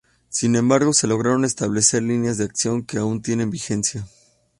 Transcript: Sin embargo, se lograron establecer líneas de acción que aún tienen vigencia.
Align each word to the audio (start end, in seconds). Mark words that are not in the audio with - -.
Sin 0.29 0.55
embargo, 0.55 0.93
se 0.93 1.05
lograron 1.05 1.45
establecer 1.45 2.01
líneas 2.01 2.39
de 2.39 2.45
acción 2.45 2.81
que 2.83 2.97
aún 2.97 3.21
tienen 3.21 3.51
vigencia. 3.51 4.03